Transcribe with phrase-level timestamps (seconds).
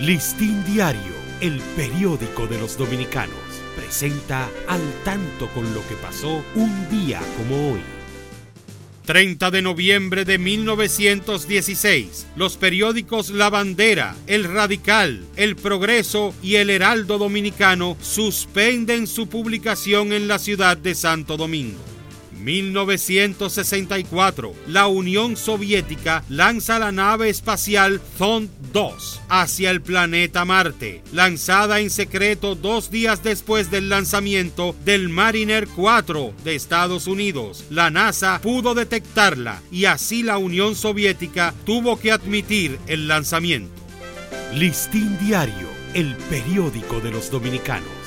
[0.00, 3.34] Listín Diario, el periódico de los dominicanos,
[3.74, 7.80] presenta al tanto con lo que pasó un día como hoy.
[9.06, 16.68] 30 de noviembre de 1916, los periódicos La Bandera, El Radical, El Progreso y El
[16.68, 21.95] Heraldo Dominicano suspenden su publicación en la ciudad de Santo Domingo.
[22.46, 31.80] 1964, la Unión Soviética lanza la nave espacial Zond 2 hacia el planeta Marte, lanzada
[31.80, 37.64] en secreto dos días después del lanzamiento del Mariner 4 de Estados Unidos.
[37.68, 43.74] La NASA pudo detectarla y así la Unión Soviética tuvo que admitir el lanzamiento.
[44.54, 48.06] Listín Diario, el periódico de los dominicanos